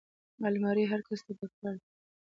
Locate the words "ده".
1.79-1.85